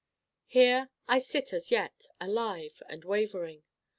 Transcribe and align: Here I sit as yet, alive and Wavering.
Here 0.47 0.89
I 1.07 1.19
sit 1.19 1.53
as 1.53 1.69
yet, 1.69 2.07
alive 2.19 2.81
and 2.89 3.05
Wavering. 3.05 3.61